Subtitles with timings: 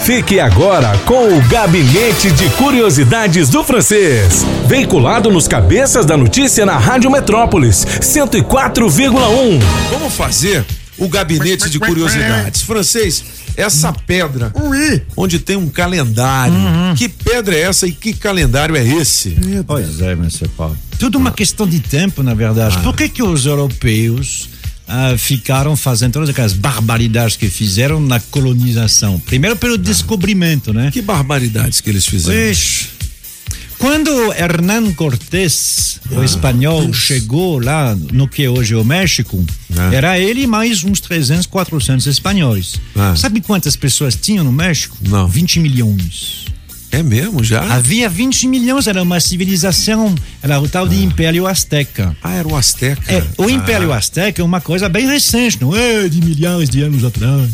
[0.00, 4.44] Fique agora com o Gabinete de Curiosidades do Francês.
[4.66, 9.60] Veiculado nos cabeças da notícia na Rádio Metrópolis, 104,1.
[9.90, 10.64] Vamos fazer
[10.98, 12.62] o Gabinete de Curiosidades.
[12.62, 13.24] Francês,
[13.56, 14.52] essa pedra
[15.16, 16.54] onde tem um calendário.
[16.96, 19.36] Que pedra é essa e que calendário é esse?
[19.66, 20.14] Pois é.
[20.56, 20.76] Paulo.
[20.98, 22.78] Tudo uma questão de tempo, na verdade.
[22.78, 24.50] Por que, que os europeus
[24.86, 29.18] ah, ficaram fazendo todas aquelas barbaridades que fizeram na colonização?
[29.20, 30.90] Primeiro pelo descobrimento, né?
[30.90, 32.50] Que barbaridades que eles fizeram.
[32.50, 32.88] Ixi.
[33.78, 39.44] Quando Hernán Cortés, o espanhol, chegou lá no que hoje é o México,
[39.76, 39.92] Ah.
[39.92, 42.76] era ele mais uns 300, 400 espanhóis.
[42.96, 43.14] Ah.
[43.16, 44.96] Sabe quantas pessoas tinham no México?
[45.06, 45.28] Não.
[45.28, 46.46] 20 milhões.
[46.94, 47.60] É mesmo já?
[47.74, 52.16] Havia 20 milhões, era uma civilização, era o tal de Império Azteca.
[52.22, 53.02] Ah, era o Azteca.
[53.12, 56.82] É, o Império Ah, Azteca é uma coisa bem recente, não é de milhares de
[56.82, 57.50] anos atrás.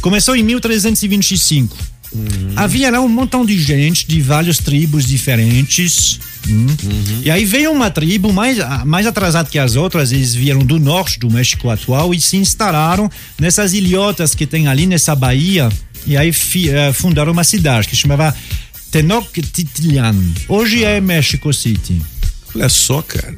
[0.00, 1.76] Começou em 1325.
[2.56, 6.18] Havia lá um montão de gente de várias tribos diferentes.
[6.48, 6.66] hum.
[7.22, 11.18] E aí veio uma tribo mais, mais atrasada que as outras, eles vieram do norte
[11.20, 13.08] do México atual e se instalaram
[13.38, 15.68] nessas ilhotas que tem ali nessa baía.
[16.06, 18.34] E aí fi- eh, fundaram uma cidade que chamava
[18.90, 20.16] Tenochtitlan.
[20.48, 22.00] Hoje é México City
[22.54, 23.34] Olha só, cara.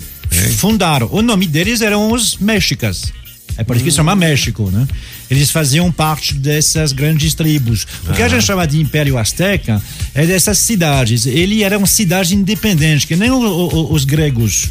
[0.57, 1.09] fundaram.
[1.13, 3.13] O nome deles eram os Mexicas.
[3.59, 4.89] É por isso que se chama México, né?
[5.31, 7.87] Eles faziam parte dessas grandes tribos.
[8.09, 9.83] O que a gente chama de Império Azteca
[10.15, 11.27] é dessas cidades.
[11.27, 14.71] Ele era uma cidade independente, que nem o- o- os gregos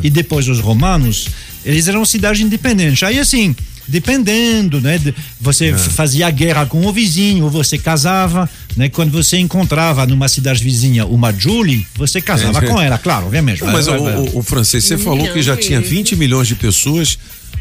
[0.00, 1.26] e depois os romanos,
[1.64, 3.04] eles eram cidade independente.
[3.04, 3.54] Aí assim,
[3.90, 4.98] dependendo, né?
[5.40, 8.88] Você fazia guerra com o vizinho, ou você casava, né?
[8.88, 12.72] Quando você encontrava numa cidade vizinha uma Julie, você casava Entendi.
[12.72, 13.62] com ela, claro, obviamente.
[13.64, 17.18] Mas o, o- o francês, você falou que já tinha 20 milhões de pessoas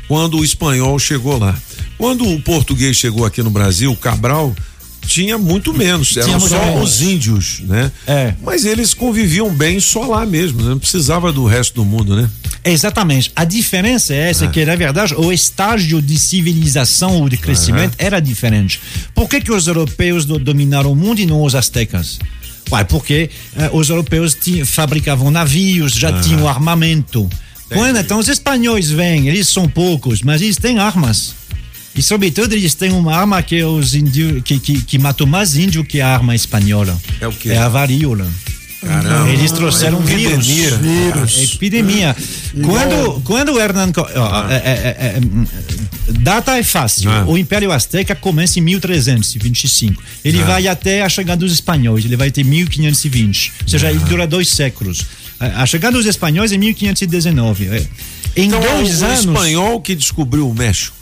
[0.08, 1.58] quando o espanhol chegou lá.
[1.98, 4.56] Quando o português chegou aqui no Brasil, o Cabral
[5.10, 6.84] tinha muito menos, eram Tinha só menos.
[6.96, 7.92] os índios, né?
[8.06, 8.36] É.
[8.44, 10.70] Mas eles conviviam bem só lá mesmo, né?
[10.70, 12.30] não precisava do resto do mundo, né?
[12.64, 13.32] Exatamente.
[13.36, 18.20] A diferença é essa, que na verdade o estágio de civilização ou de crescimento era
[18.20, 18.80] diferente.
[19.16, 22.20] Por que, que os europeus do- dominaram o mundo e não os astecas?
[22.72, 27.28] Ué, porque eh, os europeus fabricavam navios, já tinham armamento.
[27.70, 31.34] Quando então os espanhóis vêm, eles são poucos, mas eles têm armas.
[31.96, 35.56] E sobretudo eles têm uma arma que é os índios que, que, que matou mais
[35.58, 36.98] índio que a arma espanhola.
[37.20, 37.50] É o quê?
[37.50, 38.28] É a varíola.
[38.82, 39.30] Caramba.
[39.30, 40.48] Eles trouxeram É vírus.
[40.50, 40.78] epidemia.
[40.78, 41.54] Vírus.
[41.54, 42.16] Epidemia.
[42.64, 43.92] Quando, quando o Hernán.
[43.92, 45.22] Co- ó, é, é, é, é,
[46.14, 47.12] data é fácil.
[47.12, 47.26] Ah.
[47.28, 50.02] O Império Azteca começa em 1325.
[50.24, 52.06] Ele vai até a chegada dos espanhóis.
[52.06, 53.52] Ele vai ter 1520.
[53.64, 55.06] Ou seja, ele dura dois séculos.
[55.40, 57.68] A chegada dos espanhóis é 1519.
[57.68, 57.86] É.
[58.38, 59.20] Em Então, dois o anos.
[59.20, 60.96] espanhol que descobriu o México.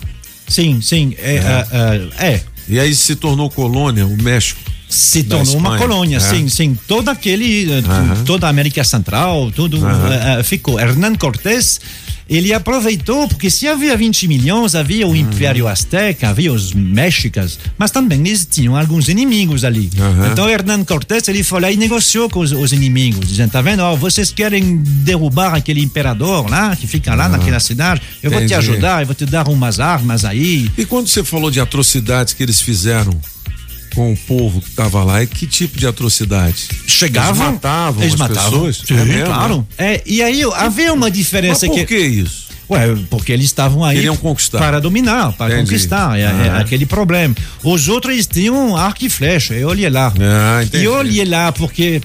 [0.48, 1.14] Sim, sim.
[1.18, 2.42] É, ah, ah, é.
[2.70, 4.60] E aí se tornou colônia, o México.
[4.90, 6.20] se tornou uma colônia, é.
[6.20, 6.78] sim, sim.
[6.88, 8.24] Todo aquele, eh, tu- Aham.
[8.26, 10.80] toda a América Central, tudo eh, eh, ficou.
[10.80, 11.80] Hernán Cortés,
[12.30, 17.92] ele aproveitou, porque se havia 20 milhões, havia o Império Azteca, havia os Méxicas, mas
[17.92, 19.90] também eles tinham alguns inimigos ali.
[20.00, 20.30] Aham.
[20.32, 23.82] Então Hernán Cortés, ele foi lá e negociou com os, os inimigos, dizendo, tá vendo,
[23.82, 28.46] ó, vocês querem derrubar aquele imperador lá, que fica lá naquela cidade, eu vou te
[28.46, 28.56] Entendi.
[28.56, 30.70] ajudar, eu vou te dar umas armas aí.
[30.78, 33.12] E quando você falou de atrocidades que eles fizeram
[33.98, 36.68] com o povo que estava lá, e que tipo de atrocidade?
[36.86, 38.52] chegavam, Eles matavam eles as matavam.
[38.52, 38.78] pessoas?
[38.86, 39.68] Sim, É mesmo, claro.
[39.76, 42.46] É, e aí havia uma Mas diferença por que que isso?
[42.70, 44.60] Ué, porque eles estavam aí Queriam conquistar.
[44.60, 45.72] para dominar, para Entendi.
[45.72, 46.16] conquistar.
[46.20, 46.60] É, é Aham.
[46.60, 47.34] aquele problema.
[47.64, 49.56] Os outros eles tinham arco e flecha.
[49.56, 50.14] Eu olhei lá.
[50.20, 50.84] Ah, entendi.
[50.84, 52.00] e eu olhei lá porque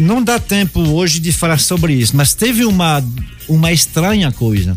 [0.00, 3.02] não dá tempo hoje de falar sobre isso, mas teve uma
[3.48, 4.76] uma estranha coisa.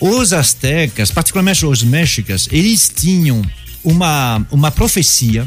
[0.00, 3.42] Os astecas, particularmente os mexicas, eles tinham
[3.84, 5.46] uma uma profecia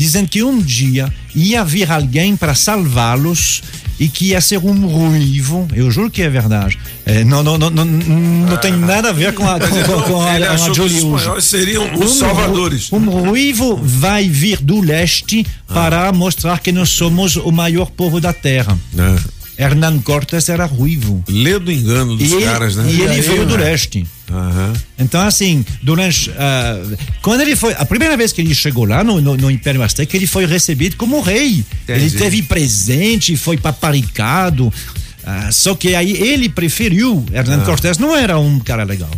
[0.00, 3.62] dizendo que um dia ia vir alguém para salvá-los
[3.98, 5.68] e que ia ser um ruivo.
[5.74, 6.78] Eu juro que é verdade.
[7.04, 10.06] É, não, não, não, não, não tem nada a ver com a, com, com a,
[10.06, 11.42] com a os Julie hoje.
[11.42, 12.90] seriam os Um salvadores.
[12.90, 15.74] Um ruivo vai vir do leste Ah.
[15.74, 18.76] para mostrar que nós somos o maior povo da terra.
[18.98, 19.16] Ah,
[19.60, 21.22] Hernán Cortés era ruivo.
[21.28, 22.84] lê do engano dos E ele, caras, né?
[22.90, 24.06] e ele aí, veio do leste.
[24.30, 24.72] Aham.
[24.98, 26.30] Então, assim, durante.
[26.38, 26.80] ah,
[27.20, 27.74] quando ele foi.
[27.74, 30.96] A primeira vez que ele chegou lá no, no, no Império Azteca, ele foi recebido
[30.96, 31.64] como rei.
[31.82, 32.00] Entendi.
[32.06, 34.72] Ele teve presente, foi paparicado.
[35.24, 37.24] ah, só que aí ele preferiu.
[37.32, 37.64] Hernán Ah.
[37.64, 39.10] Cortés não era um cara legal.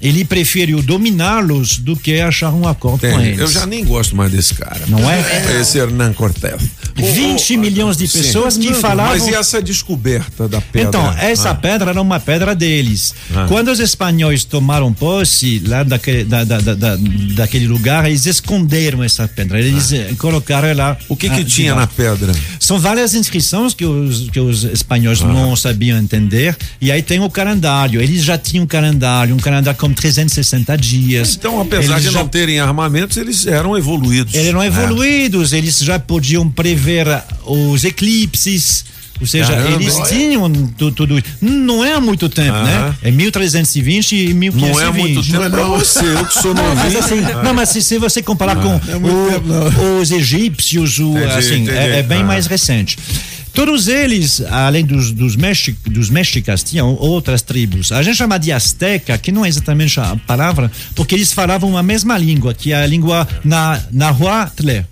[0.00, 3.28] Ele preferiu dominá-los do que achar um acordo com Entendi.
[3.28, 3.40] eles.
[3.40, 4.80] Eu já nem gosto mais desse cara.
[4.88, 5.20] Não é?
[5.60, 6.60] Esse Hernan Cortés.
[6.94, 8.18] 20 milhões de sim.
[8.18, 9.12] pessoas que falavam.
[9.18, 10.88] Mas e essa descoberta da pedra?
[10.88, 11.54] Então, essa Ah.
[11.54, 13.14] pedra era uma pedra deles.
[13.48, 16.98] Quando os espanhóis tomaram posse lá daquele, da, da, da- da-
[17.34, 19.58] daquele lugar, eles esconderam essa pedra.
[19.60, 20.96] Eles eh, colocaram lá.
[21.00, 21.04] Ah.
[21.08, 22.32] O que ah, que tinha na pedra?
[22.60, 26.56] São várias inscrições que os, que os espanhóis não sabiam entender.
[26.80, 28.00] E aí tem o calendário.
[28.00, 31.34] Eles já tinham um calendário, um calendário com 360 dias.
[31.36, 34.34] Então, apesar Eles de já não terem armamentos, eles eram evoluídos.
[34.34, 34.66] eles eram É.
[34.66, 37.06] evoluídos, eles já podiam prever
[37.44, 38.84] os eclipses.
[39.18, 40.04] Ou seja, Caramba, eles olha.
[40.14, 41.18] tinham tu- tudo.
[41.40, 42.94] Não é muito tempo, né?
[43.02, 44.70] É 1320 e 1520.
[44.74, 46.98] Não é muito tempo pra você, eu que sou Não, mas novinho.
[47.24, 51.70] assim, não, mas se, se você comparar com o- os egípcios, o, Entendi, assim, entendi.
[51.78, 52.98] é, é bem mais recente.
[53.56, 57.90] Todos eles, além dos, dos, mexi, dos mexicas, tinham outras tribos.
[57.90, 61.82] A gente chama de azteca, que não é exatamente a palavra, porque eles falavam a
[61.82, 64.84] mesma língua, que é a língua na, nahuatl.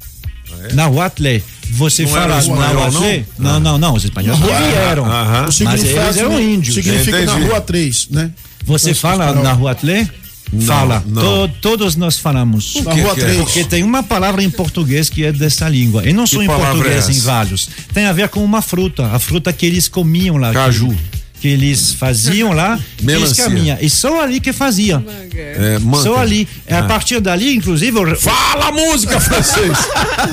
[0.72, 1.42] Nahuatl.
[1.72, 3.22] Você Não fala espanhol, nahuatl?
[3.38, 3.94] Não, não, não.
[3.94, 5.04] Os espanhóis não vieram.
[5.04, 5.40] Aham.
[5.40, 6.74] O Mas significado eles eram índios.
[6.74, 8.30] significa na rua 3, né?
[8.64, 10.14] Você fala espanhol.
[10.54, 10.66] Nahuatl?
[10.66, 11.04] Fala.
[11.06, 11.22] não.
[11.48, 12.74] To- todos nós falamos.
[12.84, 13.24] Na que rua que é?
[13.24, 13.38] 3.
[13.40, 16.08] Porque tem uma palavra em português que é dessa língua.
[16.08, 17.68] E não só em português, é em vários.
[17.92, 19.06] Tem a ver com uma fruta.
[19.06, 20.52] A fruta que eles comiam lá.
[20.52, 20.88] Caju.
[20.88, 22.78] Que, que eles faziam lá.
[22.78, 23.44] e eles Melancia.
[23.44, 23.78] caminham.
[23.80, 25.04] E só ali que fazia.
[25.34, 25.78] É.
[26.02, 26.48] Só ali.
[26.66, 29.76] É a partir dali, inclusive, o- Fala a música, francês!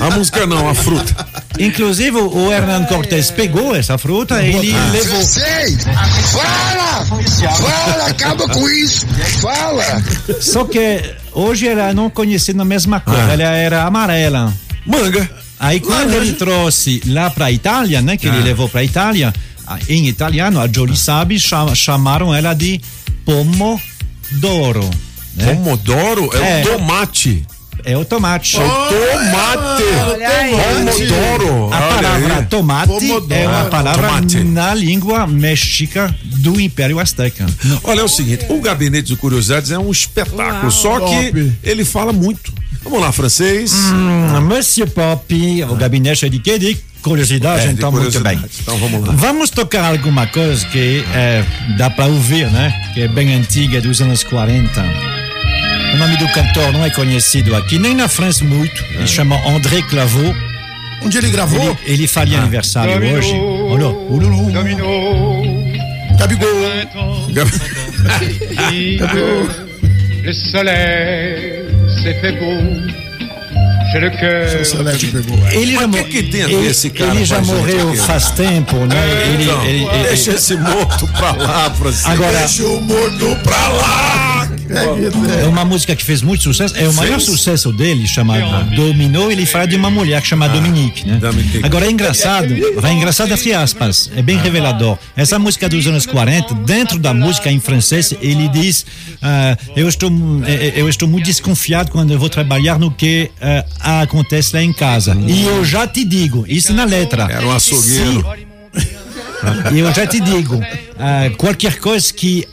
[0.00, 1.26] a música não, a fruta.
[1.58, 5.22] Inclusive o Hernan Cortés pegou essa fruta e ele levou.
[5.22, 5.76] Sei!
[6.32, 7.04] Fala!
[7.56, 8.06] Fala!
[8.08, 9.06] Acaba com isso!
[9.40, 10.02] Fala!
[10.40, 11.02] Só que
[11.32, 13.14] hoje ela não conhecia na mesma cor.
[13.16, 13.32] Ah.
[13.32, 14.52] Ela era amarela.
[14.86, 15.28] Manga.
[15.60, 18.44] Aí quando ele trouxe lá para Itália, né, que ele Ah.
[18.44, 19.32] levou para Itália,
[19.66, 22.80] ah, em italiano a Jolie Sabe chama- chamaram ela de
[23.24, 24.90] pomodoro.
[25.36, 25.54] Né?
[25.54, 26.64] Pomodoro é, É.
[26.64, 27.46] o tomate.
[27.84, 28.56] É o tomate.
[28.56, 29.82] Tomate!
[30.50, 31.72] Pomodoro!
[31.72, 32.46] A palavra aí.
[32.46, 33.34] tomate Pomodoro.
[33.34, 34.44] é uma palavra Tomate.
[34.44, 37.46] na língua mexica do Império Azteca.
[37.84, 41.52] Olha, é o seguinte, o Gabinete de Curiosidades é um espetáculo, só que Top.
[41.62, 42.52] ele fala muito.
[42.84, 43.72] Vamos lá, francês.
[43.92, 46.58] Hum, Monsieur Pop, o gabinete é de quê?
[46.58, 48.36] De curiosidade, É, de então muito bem.
[48.38, 48.58] curiosidade.
[48.60, 49.12] Então vamos lá.
[49.14, 51.44] Vamos tocar alguma coisa que é,
[51.78, 52.90] dá para ouvir, né?
[52.92, 54.82] Que é bem antiga, dos anos 40.
[55.92, 58.82] O nome do cantor não é conhecido aqui, nem na França muito.
[58.94, 60.34] Ele chama André Clavaux.
[61.02, 61.60] Onde ele gravou?
[61.84, 63.32] Ele, ele faria aniversário hoje.
[63.34, 64.52] Olha, ululu.
[64.52, 65.42] Gabigol.
[70.22, 71.64] Le soleil
[72.02, 72.92] s'est fait beau.
[73.92, 74.64] J'ai le cœur.
[74.64, 75.38] Celeste pegou.
[75.50, 78.76] Ele já, que que tem a ver ele- esse cara ele já morreu faz tempo,
[78.86, 78.96] né?
[79.34, 82.06] Ele, ele- ele- deixa esse morto pra lá, francês.
[82.06, 84.11] Agora- Deixa o morto pra lá!
[85.42, 86.76] É uma música que fez muito sucesso.
[86.76, 89.30] É o maior sucesso dele, chamado Dominó.
[89.30, 91.20] Ele fala de uma mulher que chama Dominique, né?
[91.62, 94.98] Agora é engraçado, é engraçado entre aspas, é bem revelador.
[95.16, 98.86] Essa música dos anos 40, dentro da música em francês, ele diz:
[99.20, 100.10] ah, eu, estou,
[100.46, 103.30] eh, eu estou muito desconfiado quando eu vou trabalhar no que
[103.80, 105.16] ah, acontece lá em casa.
[105.26, 107.28] E eu já te digo, isso na letra.
[107.30, 108.24] Era um açougueiro.
[109.74, 110.60] E eu já te digo,
[110.96, 112.46] ah, qualquer coisa que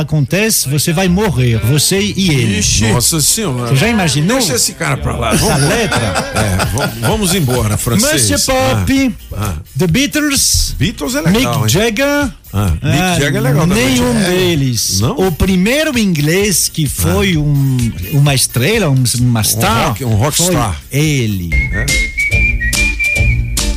[0.00, 2.60] acontece, você vai morrer, você e ele.
[2.92, 3.68] Nossa senhora.
[3.70, 4.38] Você já imaginou?
[4.38, 5.34] Deixa esse cara pra lá.
[5.34, 6.32] Essa Vamos, letra?
[6.34, 8.30] é, vamos, vamos embora, francês.
[8.30, 11.68] Monsieur Pop, Ah, The Beatles, Beatles é legal, Mick hein?
[11.68, 12.30] Jagger.
[12.52, 13.84] Ah, Mick Jagger é legal também.
[13.90, 14.30] Nenhum É.
[14.30, 15.00] deles.
[15.00, 15.16] Não?
[15.18, 17.76] O primeiro inglês que foi um,
[18.12, 19.88] uma estrela, um, uma star.
[19.88, 20.80] rock- um rockstar.
[20.90, 21.50] foi Ele.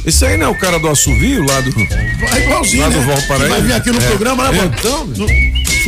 [0.06, 1.72] Esse aí não é o cara do assovio lá do.
[1.72, 3.06] Vai igualzinho, Lá do né?
[3.06, 3.44] Valparaíso.
[3.44, 4.08] Que Vai vir aqui no É.
[4.08, 5.28] programa, né, É, então, No-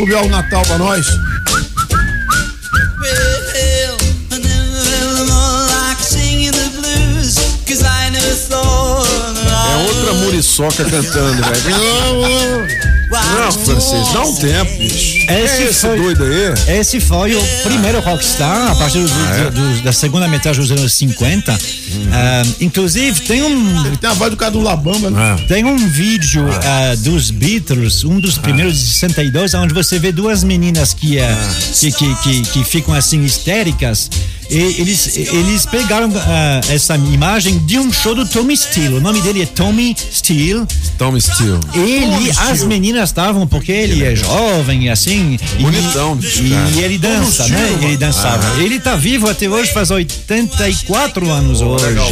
[0.01, 1.05] Subiu o Natal pra nós.
[9.69, 13.00] É outra muriçoca cantando, velho.
[13.11, 15.17] Não, francês, dá um tempo, bicho.
[15.29, 15.31] Esse
[15.63, 16.77] é esse foi- doido aí?
[16.79, 19.51] Esse foi o primeiro rockstar a partir do- Ah, é?
[19.51, 21.57] do- da segunda metade dos anos 50.
[22.11, 25.19] Ah, inclusive, tem um, Ele tem a voz do cara do Labamba, né?
[25.19, 25.47] Ah.
[25.47, 30.43] Tem um vídeo ah, dos Beatles, um dos primeiros de 62, onde você vê duas
[30.43, 31.37] meninas que, ah,
[31.79, 34.09] que, que, que, que ficam assim histéricas.
[34.51, 38.95] E eles, eles pegaram ah, essa imagem de um show do Tommy Steele.
[38.95, 40.65] O nome dele é Tommy Steele.
[40.97, 41.57] Tom Steele.
[41.73, 45.37] Ele, as meninas estavam, porque ele é jovem e assim.
[45.57, 46.69] e- Bonitão, bicho, E, cara.
[46.85, 47.79] ele dança, né?
[47.81, 48.61] Ele dançava.
[48.61, 51.85] Ele tá vivo até hoje, faz 84 anos hoje.
[51.85, 52.11] legal.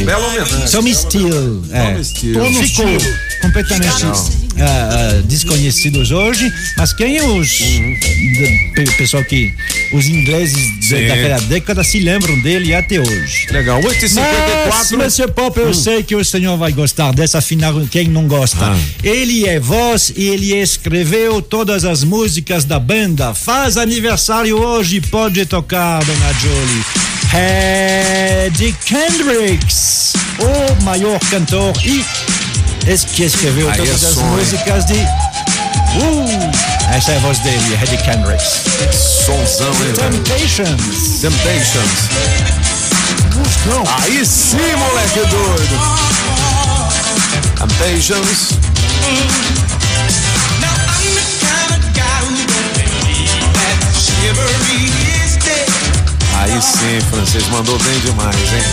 [0.72, 1.62] Tommy Steele.
[1.72, 1.92] É.
[1.92, 3.00] Tommy Steele.
[3.00, 4.14] Ficou completamente ah,
[4.62, 9.54] ah, desconhecidos hoje, mas quem os de- pe- pessoal que
[9.94, 11.08] os ingleses Sim.
[11.08, 13.48] daquela década se lembram dele até hoje.
[13.52, 13.82] Legal.
[13.84, 17.74] 8 e Mas, 54 Monsieur Pop, eu sei que o senhor vai gostar dessa final,
[17.90, 18.58] quem não gosta.
[18.66, 18.80] Ah.
[19.04, 23.34] Ele é voz e ele escreveu todas as músicas da banda.
[23.34, 26.84] Faz aniversário hoje, pode tocar, Dona Jolie.
[28.48, 32.04] Eddie Kendricks, o maior cantor e
[32.88, 34.28] es que escreveu Aí é todas as som, hein?
[34.32, 34.94] músicas de.
[34.94, 36.52] Uh,
[36.96, 38.62] essa é a voz dele, Eddie Kendricks.
[39.26, 39.94] Sonzão, hein?
[39.94, 41.20] Temptations.
[41.22, 42.10] Temptations.
[44.04, 45.80] Aí sim, moleque doido.
[47.58, 48.58] Temptations.
[56.36, 58.64] Aí sim, francês, mandou bem demais, hein?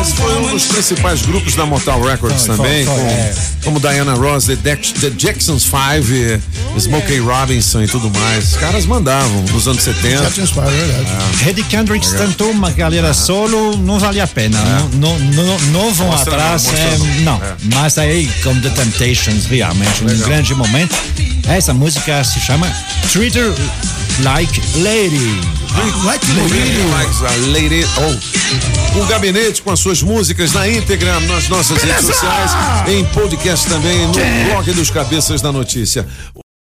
[0.00, 3.34] Esse foi um dos principais grupos da Mortal Records também, foi, foi, com, é.
[3.64, 6.40] como Diana Ross, The, Dex- The Jacksons Five, eh,
[6.78, 8.52] Smokey Robinson e tudo mais.
[8.52, 10.22] Os caras mandavam nos anos 70.
[10.24, 11.48] Já tinha os pais, é verdade.
[11.48, 14.58] Eddie Kendricks tentou uma carreira solo, não vale a pena.
[14.94, 16.66] Não, não, não, não vão atrás.
[16.72, 17.36] é, não.
[17.36, 17.54] É.
[17.74, 20.94] Mas aí, como The Temptations, realmente, um grande momento.
[21.48, 22.66] Essa música se chama
[23.12, 23.52] Treat Her
[24.22, 25.40] Like Lady.
[26.04, 27.84] Like Really likes a lady.
[27.96, 29.00] Oh.
[29.00, 32.50] O gabinete com as suas músicas na íntegra nas nossas redes sociais,
[32.88, 34.12] em podcast também, no
[34.50, 36.06] blog dos Cabeças da Notícia.